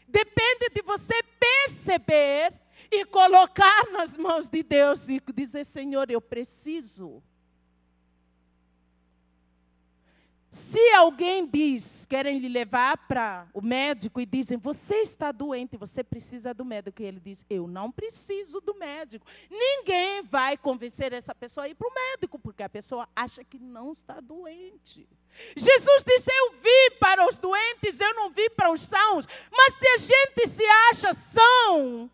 [0.08, 2.54] Depende de você perceber
[2.90, 7.22] e colocar nas mãos de Deus e dizer: Senhor, eu preciso.
[10.70, 16.04] Se alguém diz querem lhe levar para o médico e dizem: Você está doente, você
[16.04, 17.02] precisa do médico.
[17.02, 19.26] E ele diz: Eu não preciso do médico.
[19.50, 23.58] Ninguém vai convencer essa pessoa a ir para o médico, porque a pessoa acha que
[23.58, 25.08] não está doente.
[25.56, 29.26] Jesus disse: Eu vim para os doentes, eu não vim para os sãos.
[29.50, 32.10] Mas se a gente se acha são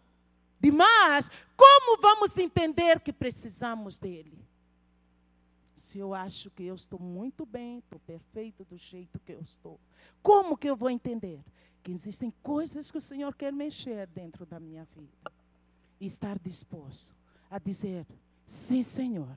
[0.61, 1.27] demais,
[1.57, 4.41] como vamos entender que precisamos dele?
[5.93, 9.79] Se eu acho que eu estou muito bem, estou perfeito do jeito que eu estou?
[10.23, 11.41] Como que eu vou entender?
[11.83, 15.33] Que existem coisas que o Senhor quer mexer dentro da minha vida.
[16.01, 17.15] E estar disposto
[17.51, 18.07] a dizer:
[18.69, 19.37] sim, Senhor,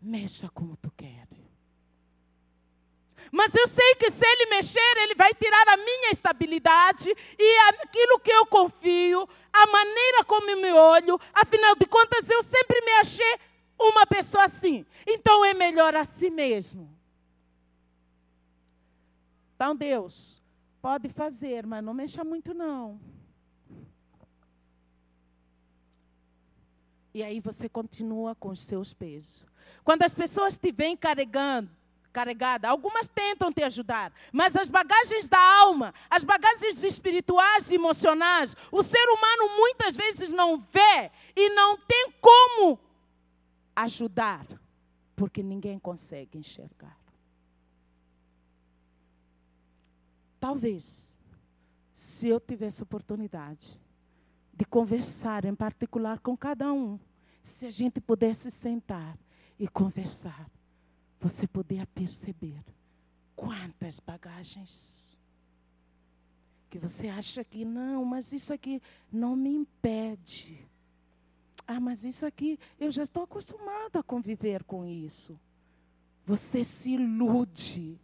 [0.00, 1.46] mexa como tu queres.
[3.32, 8.20] Mas eu sei que se ele mexer, ele vai tirar a minha estabilidade e aquilo
[8.20, 11.20] que eu confio, a maneira como eu me olho.
[11.34, 13.38] Afinal de contas, eu sempre me achei
[13.78, 14.84] uma pessoa assim.
[15.06, 16.96] Então é melhor assim mesmo.
[19.54, 20.14] Então, Deus,
[20.82, 23.00] pode fazer, mas não mexa muito, não.
[27.14, 29.46] E aí você continua com os seus pesos.
[29.82, 31.70] Quando as pessoas te vêm carregando,
[32.12, 38.50] carregada, algumas tentam te ajudar, mas as bagagens da alma, as bagagens espirituais e emocionais,
[38.70, 42.78] o ser humano muitas vezes não vê e não tem como
[43.76, 44.46] ajudar,
[45.14, 46.96] porque ninguém consegue enxergar.
[50.40, 50.82] Talvez,
[52.18, 53.78] se eu tivesse oportunidade
[54.54, 56.98] de conversar em particular com cada um,
[57.58, 59.18] se a gente pudesse sentar
[59.58, 60.50] e conversar,
[61.20, 62.58] você poderia perceber
[63.34, 64.70] quantas bagagens
[66.70, 70.66] que você acha que não, mas isso aqui não me impede.
[71.66, 75.38] Ah, mas isso aqui, eu já estou acostumado a conviver com isso.
[76.24, 77.98] Você se ilude.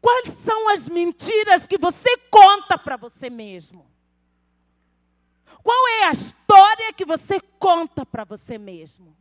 [0.00, 3.86] Quais são as mentiras que você conta para você mesmo?
[5.62, 9.14] Qual é a história que você conta para você mesmo?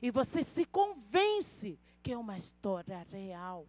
[0.00, 3.66] E você se convence que é uma história real.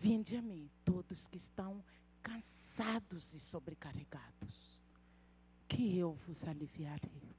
[0.00, 1.84] Vinde a mim, todos que estão
[2.22, 4.80] cansados e sobrecarregados,
[5.68, 7.30] que eu vos aliviarei.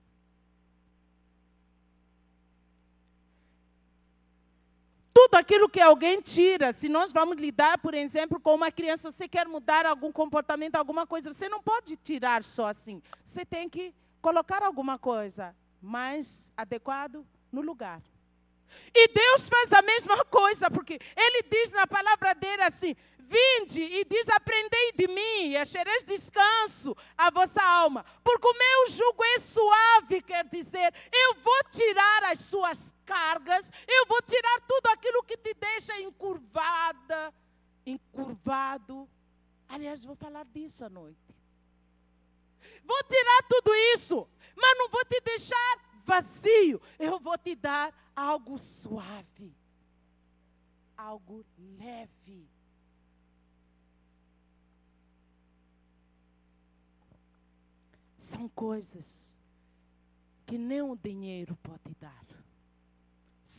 [5.11, 9.27] Tudo aquilo que alguém tira, se nós vamos lidar, por exemplo, com uma criança, você
[9.27, 13.01] quer mudar algum comportamento, alguma coisa, você não pode tirar só assim.
[13.33, 18.01] Você tem que colocar alguma coisa mais adequado no lugar.
[18.93, 22.95] E Deus faz a mesma coisa, porque Ele diz na palavra dele assim:
[23.31, 28.97] Vinde e diz: Aprendei de mim, e achareis descanso a vossa alma, porque o meu
[28.97, 34.87] jugo é suave, quer dizer, eu vou tirar as suas cargas, eu vou tirar tudo
[34.87, 37.33] aquilo que te deixa encurvada,
[37.85, 39.07] encurvado.
[39.69, 41.17] Aliás, vou falar disso à noite.
[42.83, 46.81] Vou tirar tudo isso, mas não vou te deixar vazio.
[46.99, 49.53] Eu vou te dar algo suave,
[50.97, 51.45] algo
[51.77, 52.47] leve.
[58.29, 59.05] São coisas
[60.47, 62.25] que nem o dinheiro pode dar.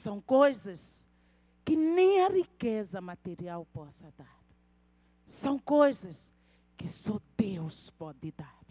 [0.03, 0.81] São coisas
[1.65, 4.43] que nem a riqueza material possa dar.
[5.41, 6.17] São coisas
[6.77, 8.63] que só Deus pode dar.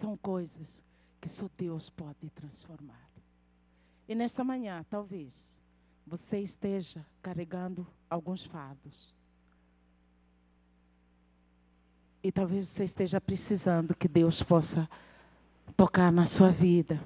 [0.00, 0.79] São coisas
[1.20, 3.08] que só Deus pode transformar.
[4.08, 5.30] E nessa manhã, talvez,
[6.06, 9.14] você esteja carregando alguns fardos.
[12.22, 14.88] E talvez você esteja precisando que Deus possa
[15.76, 17.00] tocar na sua vida.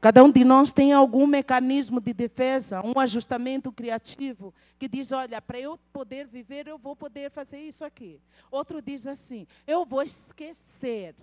[0.00, 5.42] Cada um de nós tem algum mecanismo de defesa, um ajustamento criativo que diz: olha,
[5.42, 8.18] para eu poder viver, eu vou poder fazer isso aqui.
[8.50, 11.14] Outro diz assim: eu vou esquecer.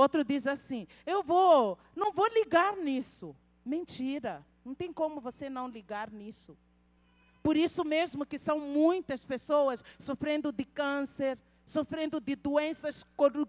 [0.00, 3.36] Outro diz assim: eu vou, não vou ligar nisso.
[3.62, 4.42] Mentira.
[4.64, 6.56] Não tem como você não ligar nisso.
[7.42, 11.38] Por isso mesmo que são muitas pessoas sofrendo de câncer,
[11.70, 12.96] sofrendo de doenças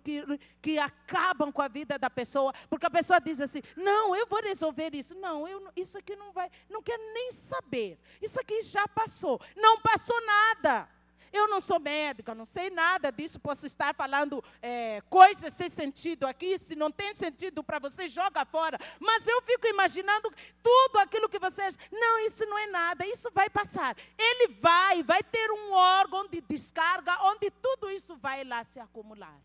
[0.04, 4.28] que, que, acabam com a vida da pessoa, porque a pessoa diz assim: não, eu
[4.28, 5.16] vou resolver isso.
[5.16, 7.98] Não, eu, isso aqui não vai, não quero nem saber.
[8.22, 9.40] Isso aqui já passou.
[9.56, 10.90] Não passou nada.
[11.34, 16.28] Eu não sou médica, não sei nada disso, posso estar falando é, coisas sem sentido
[16.28, 16.60] aqui.
[16.68, 18.78] Se não tem sentido para você, joga fora.
[19.00, 20.30] Mas eu fico imaginando
[20.62, 21.74] tudo aquilo que vocês.
[21.90, 23.96] Não, isso não é nada, isso vai passar.
[24.18, 29.40] Ele vai, vai ter um órgão de descarga onde tudo isso vai lá se acumular.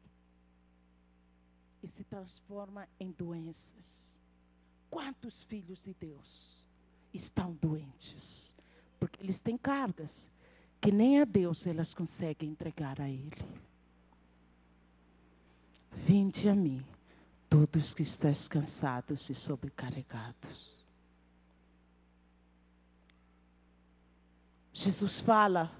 [1.85, 3.55] E se transforma em doenças.
[4.91, 6.67] Quantos filhos de Deus
[7.15, 8.17] estão doentes?
[8.99, 10.11] Porque eles têm cargas
[10.81, 13.45] que nem a Deus elas conseguem entregar a Ele.
[16.07, 16.85] Vinde a mim,
[17.49, 20.77] todos que estáis cansados e sobrecarregados.
[24.75, 25.71] Jesus fala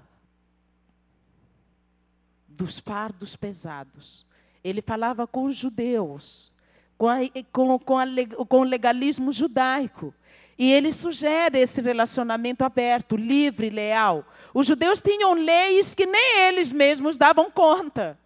[2.47, 4.25] dos fardos pesados.
[4.63, 6.51] Ele falava com os judeus,
[6.97, 7.19] com, a,
[7.53, 8.05] com, com, a,
[8.49, 10.13] com o legalismo judaico.
[10.57, 14.25] E ele sugere esse relacionamento aberto, livre, leal.
[14.53, 18.17] Os judeus tinham leis que nem eles mesmos davam conta.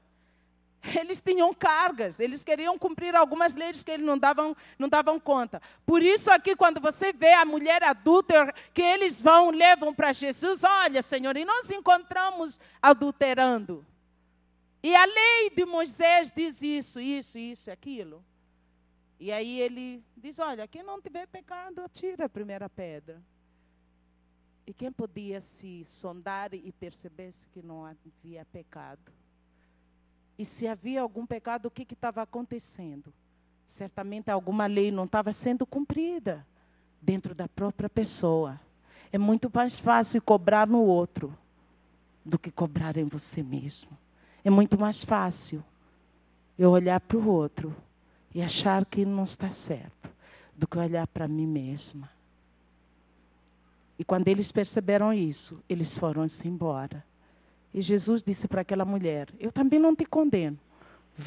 [0.84, 5.62] Eles tinham cargas, eles queriam cumprir algumas leis que eles não davam, não davam conta.
[5.86, 10.60] Por isso, aqui, quando você vê a mulher adúltera, que eles vão, levam para Jesus,
[10.64, 13.86] olha, Senhor, e nós encontramos adulterando.
[14.82, 18.24] E a lei de Moisés diz isso, isso, isso, aquilo.
[19.22, 23.22] E aí ele diz: Olha, quem não tiver pecado, tira a primeira pedra.
[24.66, 29.12] E quem podia se sondar e perceber que não havia pecado?
[30.40, 33.14] E se havia algum pecado, o que estava acontecendo?
[33.78, 36.44] Certamente alguma lei não estava sendo cumprida
[37.00, 38.60] dentro da própria pessoa.
[39.12, 41.32] É muito mais fácil cobrar no outro
[42.26, 43.96] do que cobrar em você mesmo.
[44.44, 45.64] É muito mais fácil
[46.58, 47.76] eu olhar para o outro
[48.34, 50.10] e achar que não está certo
[50.56, 52.10] do que olhar para mim mesma.
[53.98, 57.04] E quando eles perceberam isso, eles foram-se embora.
[57.74, 60.58] E Jesus disse para aquela mulher: Eu também não te condeno.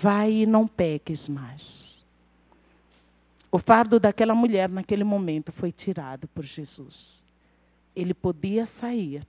[0.02, 1.62] Vai e não peques mais.
[3.52, 7.22] O fardo daquela mulher naquele momento foi tirado por Jesus.
[7.94, 9.24] Ele podia sair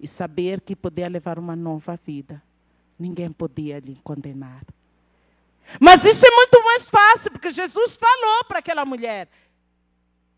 [0.00, 2.42] e saber que podia levar uma nova vida.
[2.98, 4.62] Ninguém podia lhe condenar.
[5.80, 9.28] Mas isso é muito mais fácil, porque Jesus falou para aquela mulher: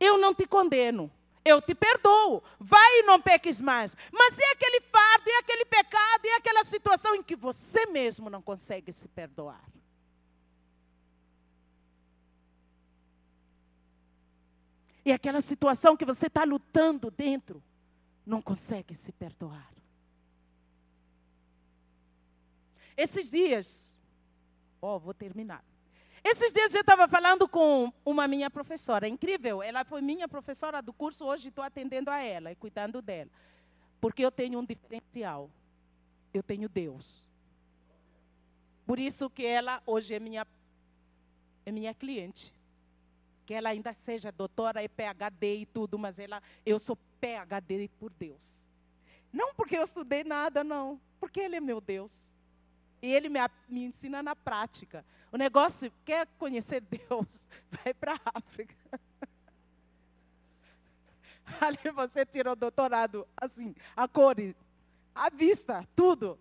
[0.01, 1.11] Eu não te condeno,
[1.45, 3.93] eu te perdoo, vai e não peques mais.
[4.13, 8.43] Mas e aquele fardo, e aquele pecado, e aquela situação em que você mesmo não
[8.43, 9.63] consegue se perdoar?
[15.05, 17.63] E aquela situação que você está lutando dentro,
[18.27, 19.69] não consegue se perdoar.
[22.97, 23.67] Esses dias,
[24.81, 25.65] ó, oh, vou terminar.
[26.23, 30.93] Esses dias eu estava falando com uma minha professora, incrível, ela foi minha professora do
[30.93, 33.31] curso, hoje estou atendendo a ela e cuidando dela.
[34.01, 35.51] Porque eu tenho um diferencial.
[36.33, 37.05] Eu tenho Deus.
[38.87, 40.47] Por isso que ela hoje é minha,
[41.67, 42.53] é minha cliente.
[43.47, 48.13] Que ela ainda seja doutora e PhD e tudo, mas ela, eu sou PhD por
[48.13, 48.39] Deus.
[49.33, 51.01] Não porque eu estudei nada, não.
[51.19, 52.11] Porque Ele é meu Deus.
[53.03, 55.05] E Ele me, me ensina na prática.
[55.33, 57.27] O negócio, quer conhecer Deus,
[57.85, 58.75] vai para a África.
[61.61, 64.55] Ali você tira o doutorado, assim, a cores,
[65.15, 66.39] a vista, tudo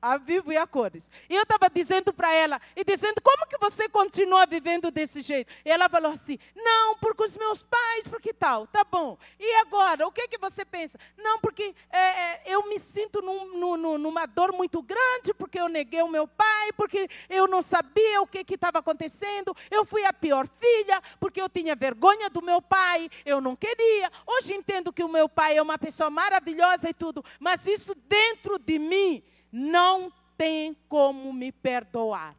[0.00, 1.02] a vivo e a cores.
[1.28, 5.52] E eu estava dizendo para ela, e dizendo, como que você continua vivendo desse jeito?
[5.64, 9.18] E ela falou assim, não, porque os meus pais, porque tal, tá bom.
[9.38, 10.98] E agora, o que, que você pensa?
[11.18, 15.68] Não, porque é, é, eu me sinto num, num, numa dor muito grande, porque eu
[15.68, 20.12] neguei o meu pai, porque eu não sabia o que estava acontecendo, eu fui a
[20.12, 24.10] pior filha, porque eu tinha vergonha do meu pai, eu não queria.
[24.26, 28.58] Hoje entendo que o meu pai é uma pessoa maravilhosa e tudo, mas isso dentro
[28.58, 29.22] de mim
[29.52, 32.34] não tem como me perdoar.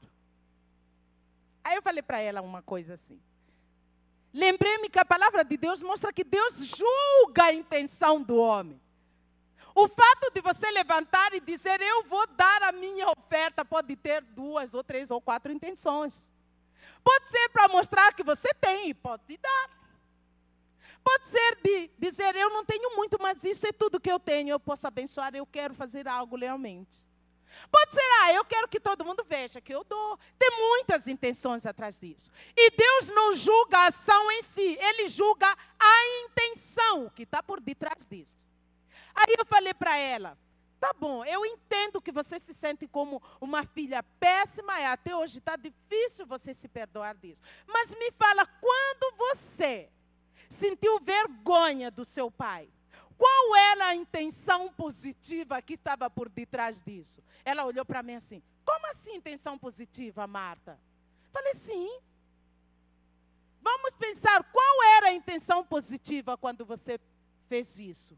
[1.64, 3.20] Aí eu falei para ela uma coisa assim.
[4.34, 8.80] Lembrei-me que a palavra de Deus mostra que Deus julga a intenção do homem.
[9.76, 14.22] O fato de você levantar e dizer eu vou dar a minha oferta pode ter
[14.22, 16.14] duas ou três ou quatro intenções.
[17.04, 19.70] Pode ser para mostrar que você tem e pode dar.
[21.04, 24.50] Pode ser de dizer eu não tenho muito, mas isso é tudo que eu tenho,
[24.50, 27.01] eu posso abençoar, eu quero fazer algo lealmente.
[27.70, 30.18] Pode ser, ah, eu quero que todo mundo veja que eu dou.
[30.40, 32.32] Tem muitas intenções atrás disso.
[32.56, 37.60] E Deus não julga a ação em si, Ele julga a intenção que está por
[37.60, 38.32] detrás disso.
[39.14, 40.38] Aí eu falei para ela,
[40.80, 45.38] tá bom, eu entendo que você se sente como uma filha péssima, e até hoje
[45.38, 47.40] está difícil você se perdoar disso.
[47.68, 49.90] Mas me fala, quando você
[50.60, 52.70] sentiu vergonha do seu pai,
[53.18, 57.24] qual era a intenção positiva que estava por detrás disso?
[57.44, 60.80] Ela olhou para mim assim: Como assim intenção positiva, Marta?
[61.32, 62.00] Falei: Sim.
[63.62, 67.00] Vamos pensar qual era a intenção positiva quando você
[67.48, 68.18] fez isso.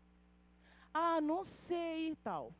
[0.94, 2.54] Ah, não sei e tal.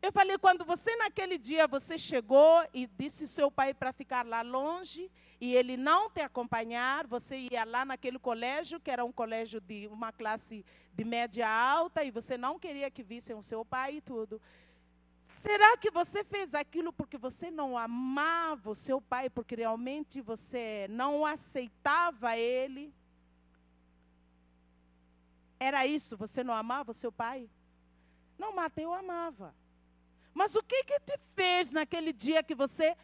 [0.00, 4.42] Eu falei, quando você naquele dia você chegou e disse seu pai para ficar lá
[4.42, 5.10] longe
[5.40, 9.88] e ele não te acompanhar, você ia lá naquele colégio, que era um colégio de
[9.88, 10.64] uma classe
[10.98, 14.42] de média alta, e você não queria que vissem o seu pai e tudo.
[15.42, 20.88] Será que você fez aquilo porque você não amava o seu pai, porque realmente você
[20.90, 22.92] não aceitava ele?
[25.60, 27.48] Era isso, você não amava o seu pai?
[28.36, 29.54] Não, Marta, eu amava.
[30.34, 32.96] Mas o que que te fez naquele dia que você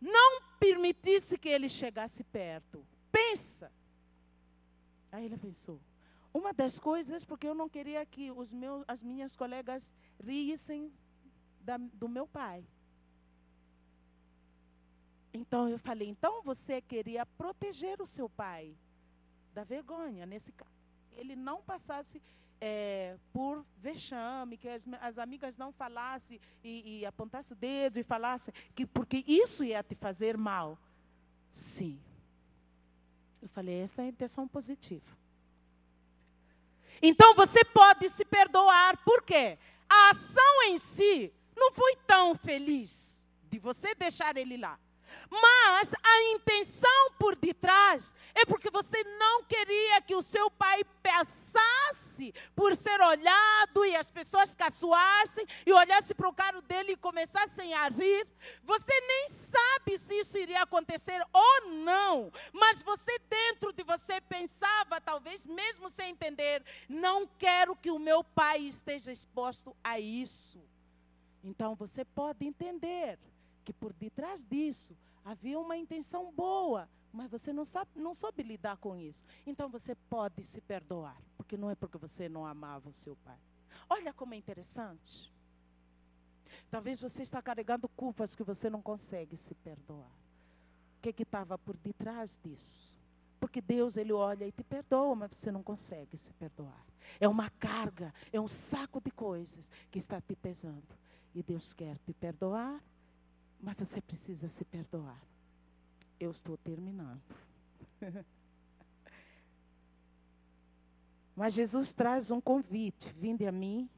[0.00, 2.84] não permitisse que ele chegasse perto.
[3.12, 3.70] Pensa.
[5.12, 5.80] Aí ele pensou.
[6.34, 9.80] Uma das coisas, porque eu não queria que os meus, as minhas colegas
[10.20, 10.92] rissem
[11.60, 12.66] da, do meu pai.
[15.32, 18.76] Então eu falei, então você queria proteger o seu pai
[19.54, 20.70] da vergonha, nesse caso.
[21.12, 22.20] Ele não passasse
[22.60, 28.02] é, por vexame, que as, as, amigas não falassem e, e apontassem o dedo e
[28.02, 30.76] falassem que porque isso ia te fazer mal.
[31.78, 32.00] Sim.
[33.40, 35.23] Eu falei, essa é a intenção positiva.
[37.06, 38.96] Então você pode se perdoar.
[39.04, 39.58] Por quê?
[39.86, 42.88] A ação em si não foi tão feliz
[43.50, 44.78] de você deixar ele lá.
[45.30, 48.02] Mas a intenção por detrás
[48.34, 50.82] é porque você não queria que o seu pai
[52.14, 56.96] passasse por ser olhado e as pessoas caçoassem e olhassem para o carro dele e
[56.96, 58.26] começassem a rir.
[58.62, 65.00] Você nem sabe se isso iria acontecer ou não, mas você dentro de você pensava,
[65.00, 70.62] talvez mesmo sem entender, não quero que o meu pai esteja exposto a isso.
[71.42, 73.18] Então você pode entender
[73.64, 78.76] que por detrás disso havia uma intenção boa, mas você não, sabe, não soube lidar
[78.78, 79.18] com isso.
[79.46, 83.38] Então você pode se perdoar, porque não é porque você não amava o seu pai.
[83.88, 85.32] Olha como é interessante.
[86.70, 90.10] Talvez você está carregando culpas que você não consegue se perdoar.
[90.98, 92.92] O que estava por detrás disso?
[93.38, 96.84] Porque Deus, Ele olha e te perdoa, mas você não consegue se perdoar.
[97.20, 100.82] É uma carga, é um saco de coisas que está te pesando.
[101.34, 102.82] E Deus quer te perdoar,
[103.60, 105.20] mas você precisa se perdoar.
[106.18, 107.22] Eu estou terminando.
[111.36, 113.90] Mas Jesus traz um convite: vinde a mim,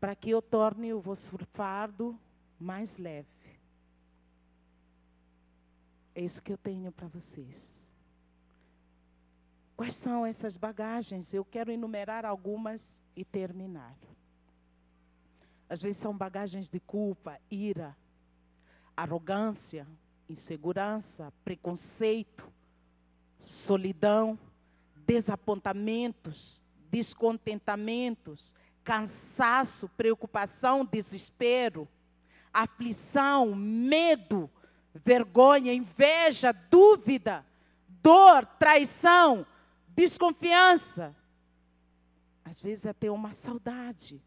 [0.00, 2.18] para que eu torne o vosso fardo
[2.58, 3.28] mais leve.
[6.14, 7.54] É isso que eu tenho para vocês.
[9.76, 11.32] Quais são essas bagagens?
[11.32, 12.80] Eu quero enumerar algumas
[13.14, 13.96] e terminar.
[15.68, 17.96] Às vezes são bagagens de culpa, ira,
[18.96, 19.86] arrogância,
[20.28, 22.44] insegurança, preconceito,
[23.66, 24.38] solidão,
[25.06, 26.60] desapontamentos,
[26.90, 28.42] descontentamentos,
[28.84, 31.88] cansaço, preocupação, desespero,
[32.52, 34.50] aflição, medo,
[35.04, 37.44] vergonha, inveja, dúvida,
[38.02, 39.46] dor, traição,
[39.88, 41.14] desconfiança.
[42.44, 44.20] Às vezes até uma saudade.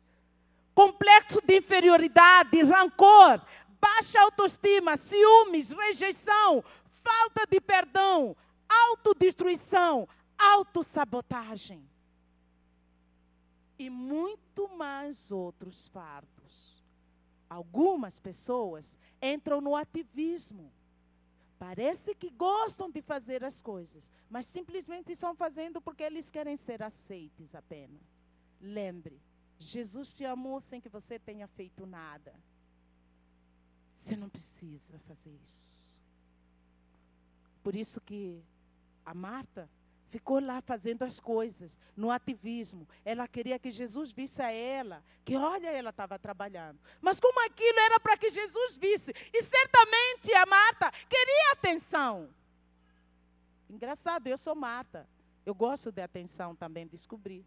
[0.74, 3.42] Complexo de inferioridade, rancor,
[3.82, 6.64] baixa autoestima, ciúmes, rejeição,
[7.04, 8.36] falta de perdão,
[8.70, 10.08] autodestruição,
[10.38, 11.84] autossabotagem
[13.78, 16.30] e muito mais outros fardos.
[17.50, 18.86] Algumas pessoas
[19.22, 20.72] entram no ativismo.
[21.58, 26.82] Parece que gostam de fazer as coisas, mas simplesmente estão fazendo porque eles querem ser
[26.82, 28.02] aceites apenas.
[28.60, 29.20] Lembre,
[29.60, 32.34] Jesus te amou sem que você tenha feito nada.
[34.04, 35.62] Você não precisa fazer isso.
[37.64, 38.42] Por isso que
[39.06, 39.70] a Marta
[40.10, 42.88] ficou lá fazendo as coisas, no ativismo.
[43.06, 46.80] Ela queria que Jesus visse a ela, que olha, ela estava trabalhando.
[47.02, 52.30] Mas como aquilo era para que Jesus visse, e certamente a Marta queria atenção.
[53.70, 55.08] Engraçado, eu sou Marta.
[55.46, 57.46] Eu gosto de atenção também, descobri.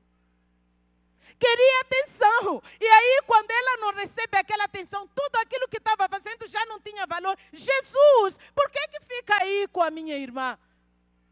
[1.38, 2.62] Queria atenção.
[2.80, 6.80] E aí, quando ela não recebe aquela atenção, tudo aquilo que estava fazendo já não
[6.80, 7.36] tinha valor.
[7.52, 10.58] Jesus, por que, que fica aí com a minha irmã?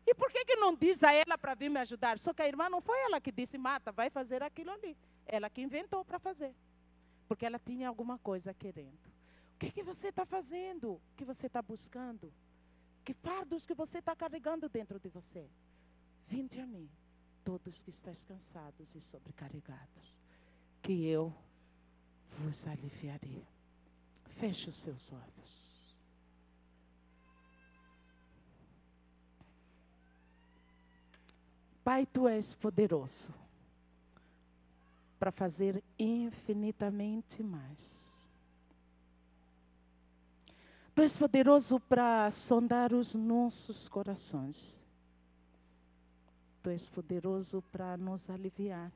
[0.06, 2.18] E por que, que não diz a ela para vir me ajudar?
[2.18, 4.96] Só que a irmã não foi ela que disse, mata, vai fazer aquilo ali.
[5.26, 6.52] Ela que inventou para fazer.
[7.28, 9.06] Porque ela tinha alguma coisa querendo.
[9.54, 10.94] O que, que você está fazendo?
[10.94, 12.32] O que você está buscando?
[13.04, 15.48] Que fardos que você está carregando dentro de você?
[16.26, 16.90] Vinde a mim
[17.44, 20.14] todos que estáis cansados e sobrecarregados,
[20.82, 21.32] que eu
[22.38, 23.44] vos aliviarei.
[24.38, 25.52] Feche os seus olhos.
[31.84, 33.10] Pai, tu és poderoso
[35.18, 37.78] para fazer infinitamente mais.
[40.94, 44.56] Tu és poderoso para sondar os nossos corações
[46.62, 48.92] Tu és poderoso para nos aliviar.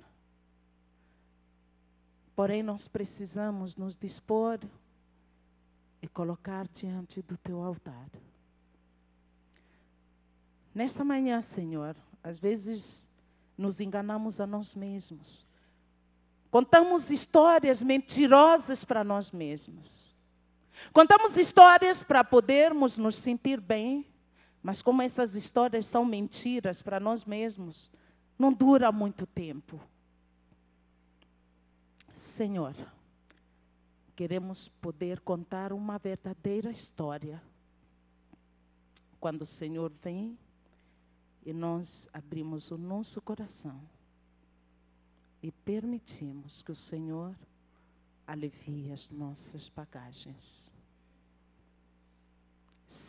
[2.37, 4.61] Porém, nós precisamos nos dispor
[6.03, 8.09] e colocar diante do teu altar.
[10.75, 12.85] Nesta manhã, Senhor, às vezes
[13.57, 15.47] nos enganamos a nós mesmos.
[16.51, 19.91] Contamos histórias mentirosas para nós mesmos.
[20.93, 24.07] Contamos histórias para podermos nos sentir bem,
[24.62, 27.76] mas como essas histórias são mentiras para nós mesmos,
[28.38, 29.80] não dura muito tempo.
[32.36, 32.74] Senhor,
[34.14, 37.40] queremos poder contar uma verdadeira história.
[39.20, 40.38] Quando o Senhor vem
[41.44, 43.80] e nós abrimos o nosso coração
[45.42, 47.34] e permitimos que o Senhor
[48.26, 50.66] alivie as nossas bagagens.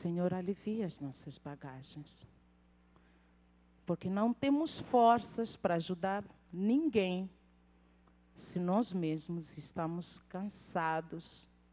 [0.02, 2.08] Senhor, alivia as nossas bagagens.
[3.86, 7.30] Porque não temos forças para ajudar ninguém
[8.52, 11.24] se nós mesmos estamos cansados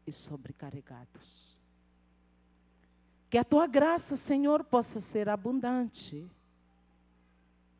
[0.07, 1.45] e sobrecarregados.
[3.29, 6.29] Que a tua graça, Senhor, possa ser abundante.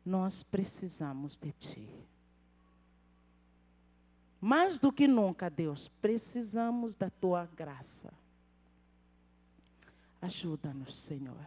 [0.04, 1.88] Nós precisamos de ti.
[4.40, 8.12] Mais do que nunca, Deus, precisamos da tua graça.
[10.26, 11.46] Ajuda-nos, Senhor.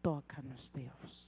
[0.00, 1.26] Toca-nos, Deus.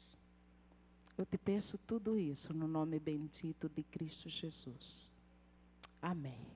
[1.19, 5.11] Eu te peço tudo isso no nome bendito de Cristo Jesus.
[6.01, 6.47] Amém.